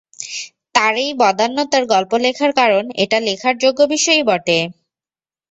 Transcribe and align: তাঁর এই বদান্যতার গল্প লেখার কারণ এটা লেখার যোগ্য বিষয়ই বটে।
তাঁর 0.75 0.93
এই 0.97 1.11
বদান্যতার 1.21 1.83
গল্প 1.93 2.11
লেখার 2.23 2.51
কারণ 2.53 2.83
এটা 3.03 3.17
লেখার 3.19 3.55
যোগ্য 3.63 3.79
বিষয়ই 3.93 4.23
বটে। 4.23 4.59